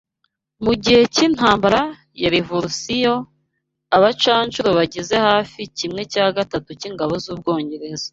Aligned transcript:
Mugihe 0.63 1.01
cyintambara 1.13 1.81
ya 2.21 2.29
Revorusiyo 2.35 3.15
aba 3.95 4.01
bacanshuro 4.03 4.69
bagize 4.77 5.15
hafi 5.27 5.59
kimwe 5.77 6.01
cya 6.13 6.25
gatatu 6.37 6.69
cyingabo 6.79 7.13
zUbwongereza 7.25 8.07